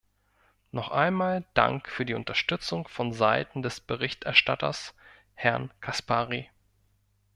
[0.71, 4.95] Noch einmal Dank für die Unterstützung vonseiten des Berichterstatters,
[5.35, 6.49] Herrn Caspary.